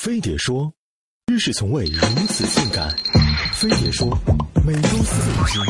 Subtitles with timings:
[0.00, 0.72] 飞碟说
[1.28, 2.88] ：“知识从未如此性感。”
[3.52, 4.18] 飞碟说
[4.64, 5.62] ：“每周四更新。”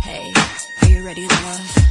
[0.00, 0.32] Hey,
[0.80, 1.85] are you ready to love?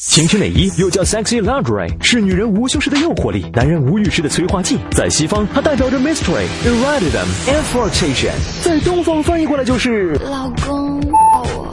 [0.00, 4.78] 情趣内衣又叫 sexy lingerie，是女人无修饰的诱惑力，男人无欲时的催化剂。
[4.92, 8.14] 在西方，它代表着 mystery、e r o t i c i s m e f o r t a
[8.14, 11.00] t i o n 在东方翻译过来就是老公，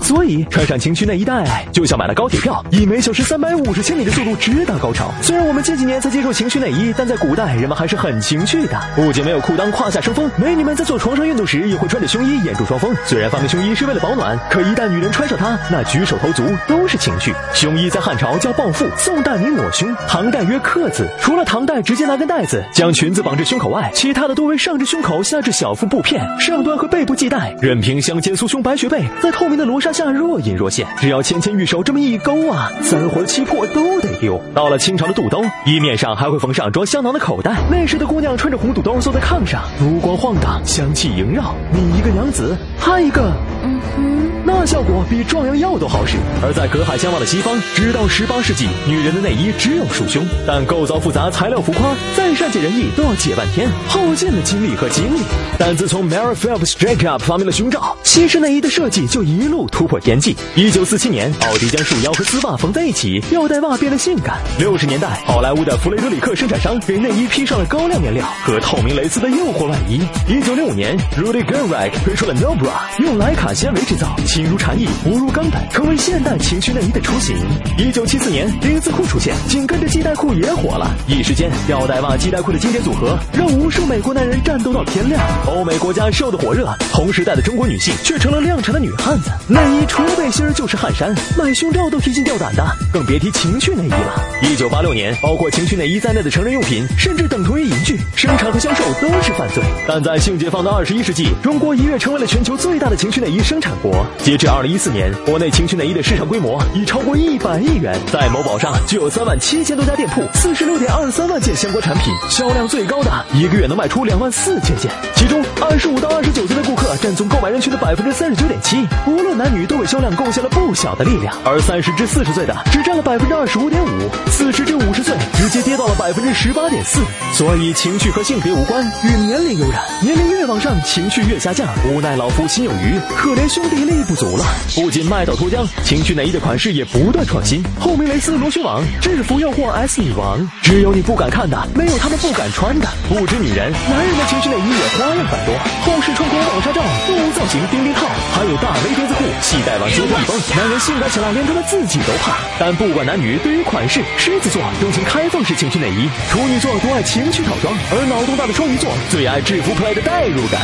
[0.05, 5.12] 所以穿上情趣内衣带，就像买了高铁票，以每小时三百五十千米的速度直达高潮。
[5.20, 8.80] 虽然我们近几年才接受情趣内衣，但在古代人们还是很情趣的。
[8.96, 12.96] 不仅没有裤裆胯下生风，美女们在做床上运动时也会穿着胸衣掩住双峰。
[13.04, 17.34] 虽然发明胸衣是为了保暖，可一旦女人穿上它，那举手投足都是情趣。
[17.55, 21.10] 胸衣在汉朝叫抱腹，宋代名抹胸，唐代曰克子。
[21.20, 30.85] 除了唐代直接拿根带子将裙子绑至胸口外，其他的多为上至胸口，下至小腹布片，上端和背部系带，任凭香肩酥胸白雪背，在透明的罗纱下若隐若现。
[30.98, 34.41] 只要纤纤玉手这么一勾啊，三魂七魄都得丢。
[34.54, 37.55] 到了清朝的肚兜，衣面上还会缝上装香囊的口袋。
[37.71, 41.55] 那时的姑娘穿着红肚兜坐在炕上，烛光晃荡，香气萦绕。
[41.71, 43.32] 你一个娘子，她一个，
[43.63, 44.24] 嗯哼，
[44.66, 46.18] 效果比壮阳药都好使。
[46.44, 55.20] 而在隔海相望的西方，直到十八世纪，女人的内衣只有束胸，但构造复杂，材料浮夸，再善解人意都要解半天，耗尽了精力和精力。
[55.58, 60.36] 但自从 Mary Phelps Jacob 发明了胸罩，西式内衣的设计就一路突破天际。
[60.55, 64.38] 一九四七年，奥迪将束腰和丝袜缝在一起，吊带袜变得性感。
[64.59, 70.02] 六十年代，好莱坞的弗雷德里克生产商给内衣披上了高亮面料和透明蕾丝的诱惑外衣。
[70.28, 77.36] 一九六五年，Rudy Gilrack 推出了 No Bra，用莱卡纤维制造，轻如蝉翼，薄如钢板，成为现代情趣内衣的雏形。
[77.78, 80.96] 一九七四年，丁字裤出现，紧跟着系带裤也火了。
[81.09, 85.22] 一时间，吊带袜、系带裤的经典组合，让无数美国男人战斗到天亮。
[85.48, 89.30] 欧美国家瘦得火热，同时代的中国女性却成了量产的女汉子。
[89.50, 94.24] 内衣除背心就是汗衫，买胸罩都提心吊胆的，更别提情趣内衣了。
[94.42, 99.62] 一九八六年，包括情趣内衣在内的成人用品，甚至等同于淫具，生产和销售都是犯罪。
[99.86, 103.94] 但在性解放的二十一世纪，中国一跃成为了全球最大的情趣内衣生产国。
[104.35, 114.91] 截至二零一四年，国内情趣内衣的市场规模已超过一百亿元，在某宝上就有三万七千多家店铺，四十六点二三万件相关产品，销量最高的一个月能卖出两万四千件。
[115.16, 121.34] 其中，二十五到二十九岁的顾客占总购买人群的百分之三十九点七，无论男女都为销量贡献了不小的力量。
[121.46, 123.90] 而三十至四十岁的只占了百分之二十五点五，
[124.29, 127.00] 四十至五十岁直接跌到了百分之十八点四。
[127.31, 131.66] 所以，情趣和性别无关，与年龄有染，年龄越往上，情趣越下降。
[131.90, 134.46] 无奈老夫心有余，可怜兄弟力不足了。
[134.74, 142.88] 不仅卖到脱缰，情趣内衣的款式也不断创新，透明蕾丝螺旋网、制服诱惑 S 女王，只有你不敢看的，没有他们不敢穿的。
[143.08, 145.53] 不止女人，男人的情趣内衣也花样繁多，
[145.85, 152.38] 后视穿孔网纱罩、动物造型钉钉套，还有大 V 钉子裤，系带往结实一绷，男人性感起来连他们自己都怕。
[152.59, 160.62] 但不管男女，对于款式，狮子座钟情开放式情趣内衣，处女座多爱情趣套装，而脑洞大的双鱼座最爱制服 play 的代入感。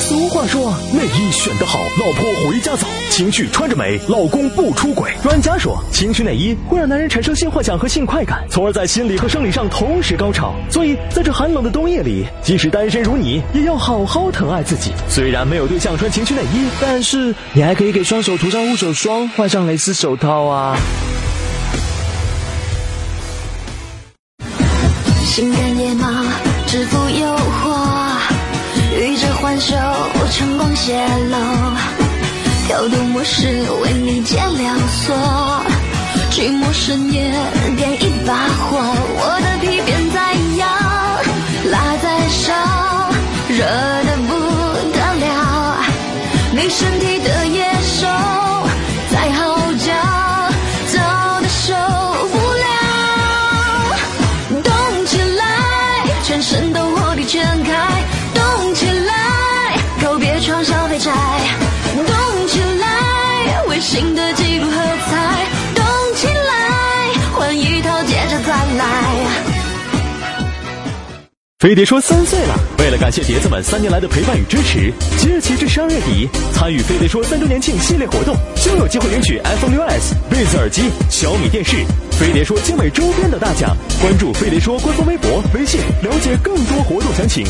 [0.00, 5.12] 俗话说，内衣选得好，老婆回家早；情趣穿着美，老公不出轨。
[5.22, 10.54] 专家说，情趣内衣会让男人产生性幻想和性快感，从而在心理和生理上同时高潮。
[10.70, 14.90] 所以，在这寒冷的冬夜里，即使单身如你，也要好好疼爱自己。
[15.08, 20.76] 虽然没有对象穿情趣内衣，但是你还可以给双手涂上护手霜，换上蕾丝手套啊。
[25.24, 26.24] 性感野马，
[26.66, 28.01] 制服诱惑，
[29.02, 29.74] 与之环袖，
[30.30, 30.94] 晨光泄
[31.28, 31.36] 露，
[32.68, 33.48] 跳动模式
[33.82, 35.16] 为你解了锁，
[36.30, 37.34] 寂寞深夜
[37.76, 40.68] 点一把火，我的皮鞭在摇，
[41.68, 42.54] 辣在烧，
[43.48, 43.64] 热
[44.04, 44.30] 的不
[44.92, 45.82] 得了，
[46.52, 47.41] 你身体的
[63.92, 65.84] 新的纪录喝彩，动
[66.14, 68.86] 起来，换一套接着再来。
[71.58, 81.76] 飞碟说三岁了，为了感谢碟子们三年来的陪伴与支持，即日起至十二月底，参与飞碟说三周年庆系列活动，就有机会领取 iPhone 6s、Beats 耳机、小米电视、
[82.12, 83.76] 飞碟说精美周边等大奖。
[84.00, 87.44] 关注飞碟说官方微博、微信，了解更多活动详情。